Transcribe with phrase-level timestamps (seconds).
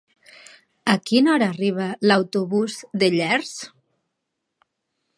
[0.93, 3.55] A quina hora arriba l'autobús de Llers?